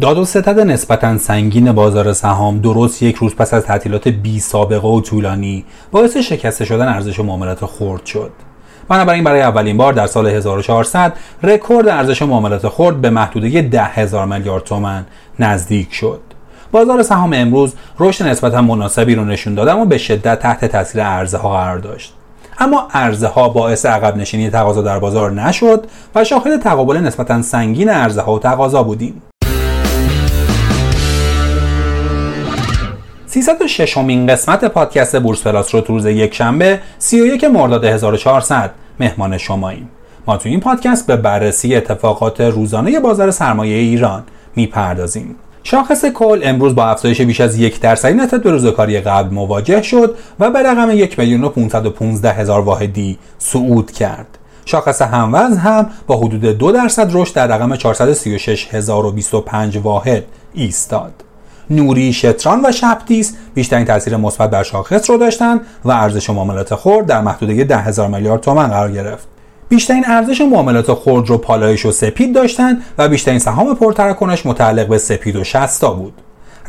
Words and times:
داد 0.00 0.18
و 0.18 0.24
ستد 0.24 0.60
نسبتا 0.60 1.18
سنگین 1.18 1.72
بازار 1.72 2.12
سهام 2.12 2.58
درست 2.58 3.02
یک 3.02 3.16
روز 3.16 3.34
پس 3.34 3.54
از 3.54 3.64
تعطیلات 3.64 4.08
بی 4.08 4.40
سابقه 4.40 4.88
و 4.88 5.00
طولانی 5.00 5.64
باعث 5.90 6.16
شکسته 6.16 6.64
شدن 6.64 6.88
ارزش 6.88 7.20
معاملات 7.20 7.66
خرد 7.66 8.06
شد. 8.06 8.30
بنابراین 8.88 9.24
برای 9.24 9.42
اولین 9.42 9.76
بار 9.76 9.92
در 9.92 10.06
سال 10.06 10.26
1400 10.26 11.12
رکورد 11.42 11.88
ارزش 11.88 12.22
معاملات 12.22 12.68
خرد 12.68 13.00
به 13.00 13.10
محدوده 13.10 13.62
10 13.62 13.82
هزار 13.82 14.26
میلیارد 14.26 14.64
تومان 14.64 15.06
نزدیک 15.38 15.94
شد. 15.94 16.20
بازار 16.72 17.02
سهام 17.02 17.32
امروز 17.32 17.74
رشد 18.00 18.24
نسبتا 18.24 18.62
مناسبی 18.62 19.14
رو 19.14 19.24
نشون 19.24 19.54
داد 19.54 19.68
اما 19.68 19.84
به 19.84 19.98
شدت 19.98 20.38
تحت 20.40 20.64
تاثیر 20.64 21.00
ارزه 21.00 21.38
ها 21.38 21.50
قرار 21.50 21.78
داشت. 21.78 22.14
اما 22.58 22.88
ارزه 22.92 23.26
ها 23.26 23.48
باعث 23.48 23.86
عقب 23.86 24.16
نشینی 24.16 24.50
تقاضا 24.50 24.82
در 24.82 24.98
بازار 24.98 25.30
نشد 25.30 25.86
و 26.14 26.24
شاهد 26.24 26.62
تقابل 26.62 26.96
نسبتا 26.96 27.42
سنگین 27.42 27.90
ارزه 27.90 28.22
ها 28.22 28.34
و 28.34 28.38
تقاضا 28.38 28.82
بودیم. 28.82 29.22
306 33.42 33.96
امین 33.96 34.26
قسمت 34.26 34.64
پادکست 34.64 35.20
بورس 35.20 35.42
پلاس 35.42 35.74
رو 35.74 35.80
روز 35.80 36.06
یک 36.06 36.34
شنبه 36.34 36.80
31 36.98 37.44
مرداد 37.44 37.84
1400 37.84 38.70
مهمان 39.00 39.38
شماییم. 39.38 39.88
ما 40.26 40.36
تو 40.36 40.48
این 40.48 40.60
پادکست 40.60 41.06
به 41.06 41.16
بررسی 41.16 41.74
اتفاقات 41.74 42.40
روزانه 42.40 43.00
بازار 43.00 43.30
سرمایه 43.30 43.76
ایران 43.76 44.22
می‌پردازیم. 44.56 45.36
شاخص 45.62 46.04
کل 46.04 46.40
امروز 46.44 46.74
با 46.74 46.84
افزایش 46.84 47.20
بیش 47.20 47.40
از 47.40 47.58
یک 47.58 47.80
درصدی 47.80 48.14
نسبت 48.14 48.42
به 48.42 48.50
روز 48.50 48.66
کاری 48.66 49.00
قبل 49.00 49.34
مواجه 49.34 49.82
شد 49.82 50.16
و 50.40 50.50
به 50.50 50.58
رقم 50.58 50.90
یک 50.90 51.18
میلیون 51.18 51.44
و 51.44 51.50
هزار 52.28 52.60
واحدی 52.60 53.18
صعود 53.38 53.90
کرد. 53.90 54.38
شاخص 54.64 55.02
هموزن 55.02 55.56
هم 55.56 55.90
با 56.06 56.16
حدود 56.16 56.44
دو 56.44 56.72
درصد 56.72 57.10
رشد 57.12 57.34
در 57.34 57.46
رقم 57.46 57.76
436025 57.76 59.76
واحد 59.76 60.24
ایستاد. 60.54 61.12
نوری، 61.72 62.12
شتران 62.12 62.66
و 62.66 62.72
شپتیس 62.72 63.34
بیشترین 63.54 63.84
تاثیر 63.84 64.16
مثبت 64.16 64.50
بر 64.50 64.62
شاخص 64.62 65.10
رو 65.10 65.18
داشتند 65.18 65.60
و 65.84 65.90
ارزش 65.90 66.30
معاملات 66.30 66.74
خرد 66.74 67.06
در 67.06 67.20
محدوده 67.20 67.64
10 67.64 67.76
هزار 67.76 68.08
میلیارد 68.08 68.40
تومان 68.40 68.70
قرار 68.70 68.92
گرفت. 68.92 69.28
بیشترین 69.68 70.04
ارزش 70.06 70.40
معاملات 70.40 70.94
خرد 70.94 71.28
رو 71.28 71.38
پالایش 71.38 71.86
و 71.86 71.92
سپید 71.92 72.34
داشتند 72.34 72.82
و 72.98 73.08
بیشترین 73.08 73.38
سهام 73.38 73.74
پرتراکنش 73.74 74.46
متعلق 74.46 74.88
به 74.88 74.98
سپید 74.98 75.36
و 75.36 75.44
شستا 75.44 75.92
بود. 75.92 76.12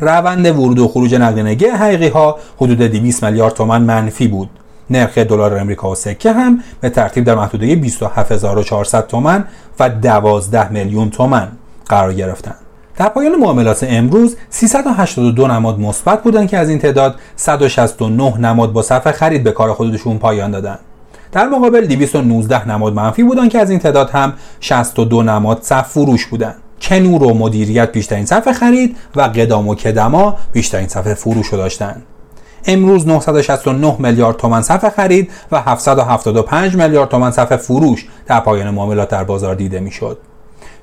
روند 0.00 0.46
ورود 0.46 0.78
و 0.78 0.88
خروج 0.88 1.14
نقدینگی 1.14 1.66
حقیقی 1.66 2.08
ها 2.08 2.38
حدود 2.56 2.78
200 2.78 3.24
میلیارد 3.24 3.54
تومان 3.54 3.82
منفی 3.82 4.28
بود. 4.28 4.50
نرخ 4.90 5.18
دلار 5.18 5.58
امریکا 5.58 5.90
و 5.90 5.94
سکه 5.94 6.32
هم 6.32 6.62
به 6.80 6.90
ترتیب 6.90 7.24
در 7.24 7.34
محدوده 7.34 7.74
27400 7.74 9.06
تومان 9.06 9.44
و 9.80 9.88
12 9.88 10.72
میلیون 10.72 11.10
تومان 11.10 11.48
قرار 11.86 12.14
گرفتند. 12.14 12.63
در 12.96 13.08
پایان 13.08 13.34
معاملات 13.34 13.86
امروز 13.88 14.36
382 14.50 15.46
نماد 15.46 15.78
مثبت 15.78 16.22
بودند 16.22 16.48
که 16.48 16.58
از 16.58 16.68
این 16.68 16.78
تعداد 16.78 17.14
169 17.36 18.38
نماد 18.38 18.72
با 18.72 18.82
صفحه 18.82 19.12
خرید 19.12 19.44
به 19.44 19.52
کار 19.52 19.72
خودشون 19.72 20.18
پایان 20.18 20.50
دادند. 20.50 20.78
در 21.32 21.46
مقابل 21.46 21.86
219 21.86 22.68
نماد 22.68 22.94
منفی 22.94 23.22
بودند 23.22 23.50
که 23.50 23.58
از 23.58 23.70
این 23.70 23.78
تعداد 23.78 24.10
هم 24.10 24.32
62 24.60 25.22
نماد 25.22 25.58
صف 25.62 25.88
فروش 25.88 26.26
بودند. 26.26 26.56
کنور 26.82 27.22
و 27.22 27.34
مدیریت 27.34 27.92
بیشترین 27.92 28.26
صفحه 28.26 28.52
خرید 28.52 28.96
و 29.16 29.22
قدام 29.22 29.68
و 29.68 29.74
کدما 29.74 30.36
بیشترین 30.52 30.88
صفحه 30.88 31.14
فروش 31.14 31.46
رو 31.46 31.58
داشتند. 31.58 32.02
امروز 32.66 33.08
969 33.08 33.96
میلیارد 33.98 34.36
تومان 34.36 34.62
صفحه 34.62 34.90
خرید 34.90 35.30
و 35.52 35.60
775 35.60 36.76
میلیارد 36.76 37.08
تومان 37.08 37.30
صفحه 37.30 37.56
فروش 37.56 38.06
در 38.26 38.40
پایان 38.40 38.70
معاملات 38.70 39.08
در 39.08 39.24
بازار 39.24 39.54
دیده 39.54 39.80
می‌شد. 39.80 40.18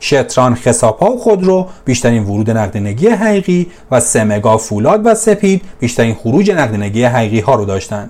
شتران 0.02 0.56
خساپا 0.56 1.12
و 1.12 1.20
خودرو 1.20 1.68
بیشترین 1.86 2.24
ورود 2.24 2.50
نقدینگی 2.50 3.08
حقیقی 3.08 3.68
و 3.92 4.00
سمگا 4.00 4.58
فولاد 4.58 5.02
و 5.06 5.16
سپید 5.16 5.62
بیشترین 5.80 6.16
خروج 6.16 6.52
نقدینگی 6.52 7.04
حقیقی 7.04 7.40
ها 7.40 7.56
رو 7.56 7.66
داشتند. 7.66 8.10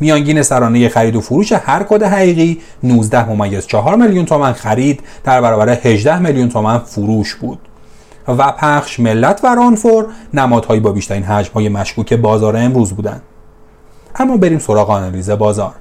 میانگین 0.00 0.42
سرانه 0.42 0.88
خرید 0.88 1.16
و 1.16 1.20
فروش 1.20 1.52
هر 1.52 1.82
کد 1.82 2.02
حقیقی 2.02 2.60
19 2.82 3.28
ممیز 3.28 3.66
4 3.66 3.96
میلیون 3.96 4.24
تومن 4.24 4.52
خرید 4.52 5.00
در 5.24 5.40
برابر 5.40 5.68
18 5.68 6.18
میلیون 6.18 6.48
تومن 6.48 6.78
فروش 6.78 7.34
بود. 7.34 7.58
و 8.28 8.52
پخش 8.52 9.00
ملت 9.00 9.40
و 9.44 9.54
رانفور 9.54 10.06
نمادهایی 10.34 10.80
با 10.80 10.92
بیشترین 10.92 11.22
حجم 11.22 11.52
های 11.54 11.68
مشکوک 11.68 12.12
بازار 12.12 12.56
امروز 12.56 12.92
بودند. 12.92 13.22
اما 14.14 14.36
بریم 14.36 14.58
سراغ 14.58 14.90
آنالیز 14.90 15.30
بازار. 15.30 15.72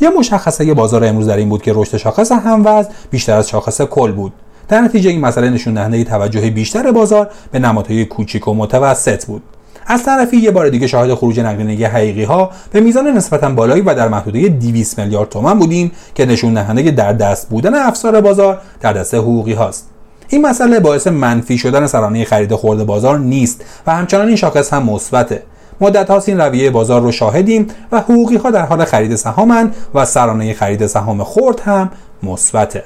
یه 0.00 0.10
مشخصه 0.10 0.74
بازار 0.74 1.04
امروز 1.04 1.26
در 1.26 1.36
این 1.36 1.48
بود 1.48 1.62
که 1.62 1.72
رشد 1.74 1.96
شاخص 1.96 2.32
هموزن 2.32 2.88
بیشتر 3.10 3.36
از 3.36 3.48
شاخص 3.48 3.80
کل 3.80 4.12
بود 4.12 4.32
در 4.68 4.80
نتیجه 4.80 5.10
این 5.10 5.20
مسئله 5.20 5.50
نشون 5.50 5.74
دهنده 5.74 6.04
توجه 6.04 6.50
بیشتر 6.50 6.92
بازار 6.92 7.30
به 7.52 7.58
نمادهای 7.58 8.04
کوچیک 8.04 8.48
و 8.48 8.54
متوسط 8.54 9.24
بود. 9.24 9.42
از 9.86 10.04
طرفی 10.04 10.36
یه 10.36 10.50
بار 10.50 10.68
دیگه 10.68 10.86
شاهد 10.86 11.14
خروج 11.14 11.40
نقدینگی 11.40 11.84
حقیقی 11.84 12.24
ها 12.24 12.50
به 12.72 12.80
میزان 12.80 13.06
نسبتا 13.06 13.48
بالایی 13.48 13.82
و 13.82 13.94
در 13.94 14.08
محدوده 14.08 14.48
200 14.48 14.98
میلیارد 14.98 15.28
تومان 15.28 15.58
بودیم 15.58 15.92
که 16.14 16.26
نشون 16.26 16.54
دهنده 16.54 16.90
در 16.90 17.12
دست 17.12 17.48
بودن 17.48 17.74
افسار 17.74 18.20
بازار 18.20 18.60
در 18.80 18.92
دست 18.92 19.14
حقوقی 19.14 19.52
هاست. 19.52 19.88
این 20.28 20.46
مسئله 20.46 20.80
باعث 20.80 21.06
منفی 21.06 21.58
شدن 21.58 21.86
سرانه 21.86 22.24
خرید 22.24 22.54
خورد 22.54 22.86
بازار 22.86 23.18
نیست 23.18 23.64
و 23.86 23.94
همچنان 23.94 24.26
این 24.26 24.36
شاخص 24.36 24.72
هم 24.72 24.82
مثبته. 24.82 25.42
مدت 25.80 26.10
هاست 26.10 26.28
این 26.28 26.40
رویه 26.40 26.70
بازار 26.70 27.00
رو 27.00 27.12
شاهدیم 27.12 27.66
و 27.92 28.00
حقوقی 28.00 28.36
ها 28.36 28.50
در 28.50 28.66
حال 28.66 28.84
خرید 28.84 29.14
سهامن 29.14 29.70
و 29.94 30.04
سرانه 30.04 30.54
خرید 30.54 30.86
سهام 30.86 31.24
خرد 31.24 31.60
هم 31.60 31.90
مثبته. 32.22 32.84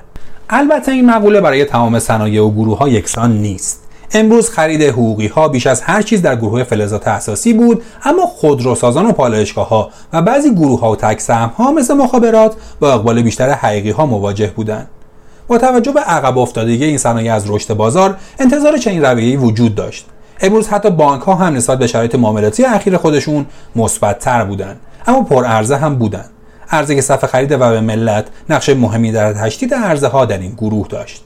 البته 0.51 0.93
این 0.93 1.07
مقوله 1.07 1.41
برای 1.41 1.65
تمام 1.65 1.99
صنایع 1.99 2.43
و 2.43 2.51
گروه 2.51 2.79
ها 2.79 2.89
یکسان 2.89 3.39
نیست. 3.39 3.83
امروز 4.13 4.51
خرید 4.51 4.83
حقوقی 4.83 5.27
ها 5.27 5.49
بیش 5.49 5.67
از 5.67 5.81
هر 5.81 6.03
چیز 6.03 6.23
در 6.23 6.37
گروه 6.37 6.65
فلزات 6.65 7.09
اساسی 7.09 7.53
بود 7.53 7.83
اما 8.05 8.27
خودروسازان 8.27 9.07
و 9.07 9.13
پالایشگاه 9.13 9.69
ها 9.69 9.91
و 10.13 10.23
بعضی 10.23 10.55
گروه 10.55 10.81
ها 10.81 10.93
و 10.93 10.97
تک 10.97 11.31
ها 11.31 11.73
مثل 11.73 11.95
مخابرات 11.95 12.55
با 12.81 12.93
اقبال 12.93 13.23
بیشتر 13.23 13.51
حقیقی 13.51 13.91
ها 13.91 14.07
مواجه 14.07 14.53
بودند. 14.57 14.89
با 15.49 15.59
توجه 15.59 15.93
به 15.93 16.01
عقب 16.01 16.39
افتادگی 16.39 16.85
این 16.85 16.99
صنایع 16.99 17.35
از 17.35 17.51
رشد 17.51 17.75
بازار 17.75 18.17
انتظار 18.39 18.79
چنین 18.79 19.05
رویه‌ای 19.05 19.37
وجود 19.37 19.75
داشت. 19.75 20.07
امروز 20.41 20.69
حتی 20.69 20.91
بانک 20.91 21.23
ها 21.23 21.35
هم 21.35 21.55
نسبت 21.55 21.79
به 21.79 21.87
شرایط 21.87 22.15
معاملاتی 22.15 22.65
اخیر 22.65 22.97
خودشون 22.97 23.47
مثبتتر 23.77 24.45
بودند 24.45 24.81
اما 25.07 25.23
پرعرضه 25.23 25.77
هم 25.77 25.95
بودند. 25.95 26.31
عرضه 26.71 27.01
صفحه 27.01 27.27
خرید 27.27 27.53
و 27.53 27.59
به 27.59 27.81
ملت 27.81 28.27
نقش 28.51 28.69
مهمی 28.69 29.13
در 29.13 29.33
تشدید 29.33 29.75
عرضه 29.75 30.09
ها 30.09 30.25
در 30.25 30.39
این 30.39 30.53
گروه 30.53 30.89
داشت. 30.89 31.23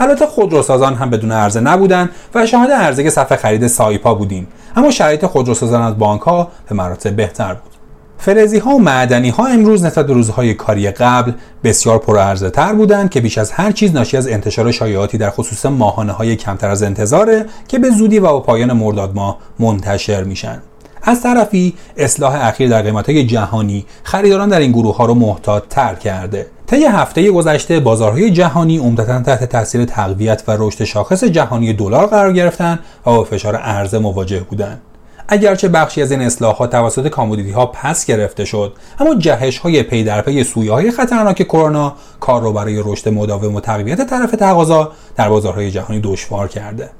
البته 0.00 0.26
خودروسازان 0.26 0.94
هم 0.94 1.10
بدون 1.10 1.32
عرضه 1.32 1.60
نبودند 1.60 2.10
و 2.34 2.46
شاهد 2.46 2.70
عرضه 2.70 3.10
صفحه 3.10 3.36
خرید 3.36 3.66
سایپا 3.66 4.14
بودیم. 4.14 4.46
اما 4.76 4.90
شرایط 4.90 5.26
خودروسازان 5.26 5.82
از 5.82 5.98
بانک 5.98 6.20
ها 6.20 6.48
به 6.68 6.74
مراتب 6.74 7.16
بهتر 7.16 7.54
بود. 7.54 7.72
فلزی 8.18 8.58
ها 8.58 8.70
و 8.70 8.80
معدنی 8.80 9.28
ها 9.28 9.46
امروز 9.46 9.84
نسبت 9.84 10.06
به 10.06 10.12
روزهای 10.12 10.54
کاری 10.54 10.90
قبل 10.90 11.32
بسیار 11.64 11.98
پرعرضه 11.98 12.50
تر 12.50 12.72
بودند 12.72 13.10
که 13.10 13.20
بیش 13.20 13.38
از 13.38 13.50
هر 13.50 13.72
چیز 13.72 13.92
ناشی 13.92 14.16
از 14.16 14.28
انتشار 14.28 14.70
شایعاتی 14.70 15.18
در 15.18 15.30
خصوص 15.30 15.66
ماهانه 15.66 16.12
های 16.12 16.36
کمتر 16.36 16.70
از 16.70 16.82
انتظاره 16.82 17.46
که 17.68 17.78
به 17.78 17.90
زودی 17.90 18.18
و 18.18 18.22
با 18.22 18.40
پایان 18.40 18.72
مرداد 18.72 19.14
ماه 19.14 19.38
منتشر 19.58 20.24
میشن. 20.24 20.58
از 21.02 21.22
طرفی 21.22 21.74
اصلاح 21.96 22.46
اخیر 22.46 22.70
در 22.70 22.82
قیمت 22.82 23.10
جهانی 23.10 23.86
خریداران 24.02 24.48
در 24.48 24.58
این 24.58 24.72
گروه 24.72 24.96
ها 24.96 25.04
رو 25.04 25.14
محتاط 25.14 25.62
تر 25.70 25.94
کرده. 25.94 26.46
طی 26.66 26.84
هفته 26.84 27.30
گذشته 27.30 27.80
بازارهای 27.80 28.30
جهانی 28.30 28.78
عمدتا 28.78 29.22
تحت 29.22 29.44
تاثیر 29.44 29.84
تقویت 29.84 30.42
و 30.48 30.56
رشد 30.58 30.84
شاخص 30.84 31.24
جهانی 31.24 31.72
دلار 31.72 32.06
قرار 32.06 32.32
گرفتن 32.32 32.78
و 33.06 33.10
با 33.10 33.24
فشار 33.24 33.56
عرضه 33.56 33.98
مواجه 33.98 34.40
بودند. 34.40 34.80
اگرچه 35.28 35.68
بخشی 35.68 36.02
از 36.02 36.10
این 36.12 36.22
اصلاحات 36.22 36.70
توسط 36.70 37.08
commodity 37.08 37.50
ها 37.50 37.66
پس 37.66 38.06
گرفته 38.06 38.44
شد 38.44 38.72
اما 38.98 39.14
جهش 39.14 39.58
های 39.58 39.82
پی 39.82 40.04
در 40.04 40.20
پی 40.20 40.44
سویه 40.44 40.72
های 40.72 40.90
خطرناک 40.90 41.42
کرونا 41.42 41.96
کار 42.20 42.42
رو 42.42 42.52
برای 42.52 42.82
رشد 42.84 43.08
مداوم 43.08 43.54
و 43.54 43.60
تقویت 43.60 44.06
طرف 44.06 44.30
تقاضا 44.30 44.92
در 45.16 45.28
بازارهای 45.28 45.70
جهانی 45.70 46.00
دشوار 46.00 46.48
کرده. 46.48 46.90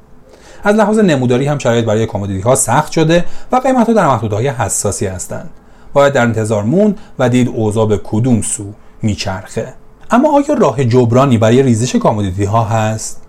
از 0.65 0.77
لحاظ 0.77 0.99
نموداری 0.99 1.47
هم 1.47 1.59
شرایط 1.59 1.84
برای 1.84 2.07
commodity 2.07 2.41
ها 2.41 2.55
سخت 2.55 2.93
شده 2.93 3.25
و 3.53 3.57
قیمت 3.57 3.87
ها 3.87 3.93
در 3.93 4.07
محدوده‌های 4.07 4.48
حساسی 4.49 5.07
هستند. 5.07 5.51
باید 5.93 6.13
در 6.13 6.22
انتظار 6.22 6.63
موند 6.63 6.99
و 7.19 7.28
دید 7.28 7.49
اوضاع 7.49 7.87
به 7.87 8.01
کدوم 8.05 8.43
سو 8.43 8.65
میچرخه. 9.03 9.75
اما 10.10 10.37
آیا 10.37 10.55
راه 10.59 10.84
جبرانی 10.84 11.39
برای 11.39 11.63
ریزش 11.63 11.97
commodity 11.97 12.45
ها 12.45 12.65
هست؟ 12.65 13.22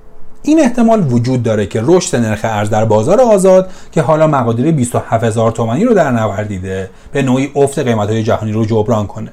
این 0.43 0.59
احتمال 0.59 1.13
وجود 1.13 1.43
داره 1.43 1.65
که 1.65 1.81
رشد 1.85 2.17
نرخ 2.17 2.39
ارز 2.43 2.69
در 2.69 2.85
بازار 2.85 3.21
آزاد 3.21 3.69
که 3.91 4.01
حالا 4.01 4.27
مقادیر 4.27 4.71
27000 4.71 5.51
تومانی 5.51 5.85
رو 5.85 5.93
در 5.93 6.11
نوردیده 6.11 6.89
به 7.11 7.21
نوعی 7.21 7.51
افت 7.55 7.79
قیمت 7.79 8.09
های 8.09 8.23
جهانی 8.23 8.51
رو 8.51 8.65
جبران 8.65 9.07
کنه. 9.07 9.31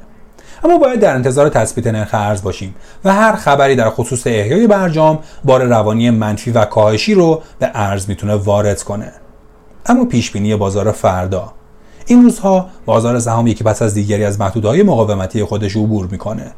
اما 0.64 0.78
باید 0.78 1.00
در 1.00 1.14
انتظار 1.14 1.48
تثبیت 1.48 1.86
نرخ 1.86 2.10
ارز 2.12 2.42
باشیم 2.42 2.74
و 3.04 3.14
هر 3.14 3.36
خبری 3.36 3.76
در 3.76 3.90
خصوص 3.90 4.26
احیای 4.26 4.66
برجام 4.66 5.18
بار 5.44 5.64
روانی 5.64 6.10
منفی 6.10 6.50
و 6.50 6.64
کاهشی 6.64 7.14
رو 7.14 7.42
به 7.58 7.70
ارز 7.74 8.08
می‌تونه 8.08 8.34
وارد 8.34 8.82
کنه. 8.82 9.12
اما 9.86 10.04
پیش 10.04 10.30
بینی 10.30 10.56
بازار 10.56 10.92
فردا. 10.92 11.52
این 12.06 12.22
روزها 12.22 12.68
بازار 12.86 13.18
سهام 13.18 13.46
یکی 13.46 13.64
پس 13.64 13.82
از 13.82 13.94
دیگری 13.94 14.24
از 14.24 14.40
محدودهای 14.40 14.82
مقاومتی 14.82 15.44
خودش 15.44 15.76
عبور 15.76 16.06
می‌کنه. 16.06 16.52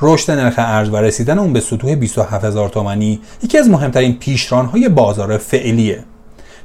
رشد 0.00 0.30
نرخ 0.30 0.54
ارز 0.56 0.88
و 0.88 0.96
رسیدن 0.96 1.38
اون 1.38 1.52
به 1.52 1.60
سطوح 1.60 1.94
27 1.94 2.44
هزار 2.44 2.68
تومانی 2.68 3.20
یکی 3.42 3.58
از 3.58 3.68
مهمترین 3.68 4.18
پیشرانهای 4.18 4.88
بازار 4.88 5.38
فعلیه. 5.38 6.04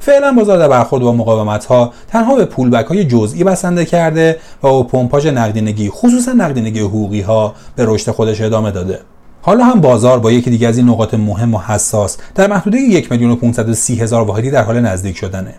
فعلا 0.06 0.32
بازار 0.32 0.58
در 0.58 0.68
برخورد 0.68 1.04
با 1.04 1.14
مقاومت 1.14 1.66
ها 1.66 1.94
تنها 2.08 2.36
به 2.36 2.46
پولبک 2.46 2.86
های 2.86 3.04
جزئی 3.04 3.44
بسنده 3.44 3.86
کرده 3.86 4.38
و 4.64 4.68
با 4.68 4.84
پمپاژ 4.84 5.28
نقدینگی 5.28 5.90
خصوصا 5.90 6.32
نقدینگی 6.32 6.80
حقوقی 6.80 7.22
ها 7.22 7.56
به 7.76 7.86
رشد 7.88 8.12
خودش 8.12 8.42
ادامه 8.42 8.72
داده. 8.72 9.00
حالا 9.42 9.64
هم 9.64 9.82
بازار 9.82 10.20
با 10.20 10.32
یکی 10.32 10.50
دیگه 10.50 10.68
از 10.68 10.78
این 10.78 10.90
نقاط 10.90 11.14
مهم 11.14 11.56
و 11.56 11.58
حساس 11.58 12.18
در 12.36 12.48
محدوده 12.48 12.78
یک 12.78 13.12
میلیون 13.12 13.32
و 13.32 13.36
530 13.36 13.96
هزار 13.96 14.24
واحدی 14.24 14.52
در 14.52 14.64
حال 14.64 14.80
نزدیک 14.80 15.18
شدنه. 15.18 15.54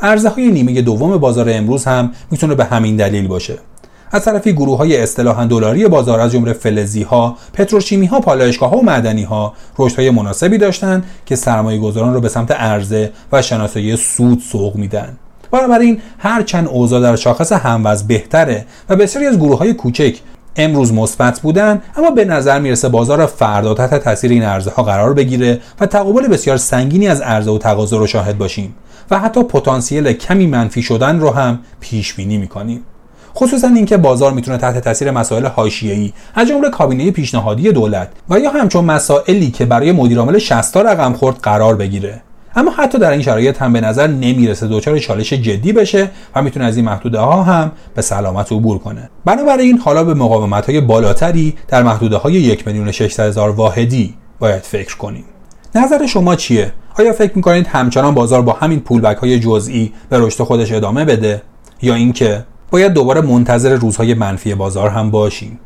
ارزه 0.00 0.28
های 0.28 0.50
نیمه 0.50 0.82
دوم 0.82 1.16
بازار 1.16 1.46
امروز 1.50 1.84
هم 1.84 2.12
می‌تونه 2.30 2.54
به 2.54 2.64
همین 2.64 2.96
دلیل 2.96 3.28
باشه. 3.28 3.58
از 4.12 4.24
طرفی 4.24 4.52
گروه 4.52 4.78
های 4.78 4.96
اصطلاحا 4.96 5.44
دلاری 5.44 5.88
بازار 5.88 6.20
از 6.20 6.32
جمله 6.32 6.52
فلزی 6.52 7.02
ها، 7.02 7.36
پتروشیمی 7.52 8.06
ها، 8.06 8.20
پالایشگاه 8.20 8.70
ها 8.70 8.76
و 8.76 8.84
معدنی 8.84 9.22
ها 9.22 9.54
رشد 9.78 9.96
های 9.96 10.10
مناسبی 10.10 10.58
داشتند 10.58 11.04
که 11.26 11.36
سرمایه 11.36 11.78
گذاران 11.78 12.14
رو 12.14 12.20
به 12.20 12.28
سمت 12.28 12.50
عرضه 12.50 13.12
و 13.32 13.42
شناسایی 13.42 13.96
سود 13.96 14.40
سوق 14.40 14.76
میدن. 14.76 15.16
بنابراین 15.50 16.00
هر 16.18 16.42
چند 16.42 16.68
اوضاع 16.68 17.00
در 17.00 17.16
شاخص 17.16 17.52
هموز 17.52 18.02
بهتره 18.02 18.66
و 18.88 18.96
بسیاری 18.96 19.26
از 19.26 19.38
گروه 19.38 19.58
های 19.58 19.74
کوچک 19.74 20.16
امروز 20.56 20.92
مثبت 20.92 21.40
بودن 21.40 21.82
اما 21.96 22.10
به 22.10 22.24
نظر 22.24 22.60
می‌رسه 22.60 22.88
بازار 22.88 23.26
فردا 23.26 23.74
تحت 23.74 23.94
تاثیر 23.94 24.30
این 24.30 24.44
ارزه 24.44 24.70
ها 24.70 24.82
قرار 24.82 25.14
بگیره 25.14 25.60
و 25.80 25.86
تقابل 25.86 26.26
بسیار 26.26 26.56
سنگینی 26.56 27.08
از 27.08 27.20
عرضه 27.20 27.50
و 27.50 27.58
تقاضا 27.58 27.96
رو 27.96 28.06
شاهد 28.06 28.38
باشیم 28.38 28.74
و 29.10 29.18
حتی 29.18 29.42
پتانسیل 29.42 30.12
کمی 30.12 30.46
منفی 30.46 30.82
شدن 30.82 31.20
رو 31.20 31.30
هم 31.30 31.58
پیش 31.80 32.14
بینی 32.14 32.38
می‌کنیم 32.38 32.82
خصوصا 33.34 33.68
اینکه 33.68 33.96
بازار 33.96 34.32
می‌تونه 34.32 34.58
تحت 34.58 34.78
تاثیر 34.78 35.10
مسائل 35.10 35.46
حاشیه‌ای 35.46 36.12
از 36.34 36.48
جمله 36.48 36.70
کابینه 36.70 37.10
پیشنهادی 37.10 37.72
دولت 37.72 38.08
و 38.30 38.38
یا 38.38 38.50
همچون 38.50 38.84
مسائلی 38.84 39.50
که 39.50 39.64
برای 39.64 39.92
مدیرعامل 39.92 40.38
60 40.38 40.76
رقم 40.76 41.12
خورد 41.12 41.36
قرار 41.42 41.76
بگیره. 41.76 42.22
اما 42.56 42.70
حتی 42.70 42.98
در 42.98 43.10
این 43.10 43.22
شرایط 43.22 43.62
هم 43.62 43.72
به 43.72 43.80
نظر 43.80 44.06
نمی‌رسه 44.06 44.68
دچار 44.68 44.98
چالش 44.98 45.32
جدی 45.32 45.72
بشه 45.72 46.10
و 46.34 46.42
می‌تونه 46.42 46.64
از 46.64 46.76
این 46.76 46.84
محدوده 46.84 47.18
ها 47.18 47.42
هم 47.42 47.72
به 47.94 48.02
سلامت 48.02 48.52
عبور 48.52 48.78
کنه. 48.78 49.10
بنابراین 49.24 49.78
حالا 49.78 50.04
به 50.04 50.14
مقاومت 50.14 50.66
های 50.66 50.80
بالاتری 50.80 51.54
در 51.68 51.82
محدوده 51.82 52.16
های 52.16 52.34
1 52.34 52.66
میلیون 52.66 52.88
هزار 53.18 53.50
واحدی 53.50 54.14
باید 54.38 54.62
فکر 54.62 54.96
کنیم. 54.96 55.24
نظر 55.74 56.06
شما 56.06 56.36
چیه؟ 56.36 56.72
آیا 56.98 57.12
فکر 57.12 57.32
می‌کنید 57.34 57.66
همچنان 57.66 58.14
بازار 58.14 58.42
با 58.42 58.52
همین 58.52 58.80
پولبک 58.80 59.16
های 59.16 59.38
جزئی 59.38 59.92
به 60.08 60.18
رشد 60.18 60.44
خودش 60.44 60.72
ادامه 60.72 61.04
بده 61.04 61.42
یا 61.82 61.94
اینکه 61.94 62.44
باید 62.72 62.92
دوباره 62.92 63.20
منتظر 63.20 63.74
روزهای 63.74 64.14
منفی 64.14 64.54
بازار 64.54 64.90
هم 64.90 65.10
باشیم. 65.10 65.58